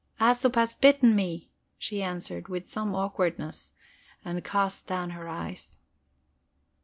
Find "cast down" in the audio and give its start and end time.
4.43-5.11